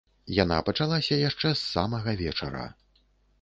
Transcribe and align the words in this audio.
Яна 0.43 0.55
пачалася 0.69 1.19
яшчэ 1.29 1.51
з 1.53 1.61
самага 1.75 2.17
вечара. 2.23 2.65